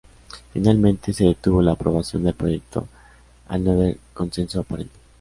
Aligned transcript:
Finalmente, 0.51 1.13
se 1.13 1.25
detuvo 1.25 1.61
la 1.61 1.73
aprobación 1.73 2.23
del 2.23 2.33
proyecto 2.33 2.87
al 3.49 3.63
no 3.63 3.73
haber 3.73 3.99
consenso 4.15 4.59
aparente. 4.61 4.97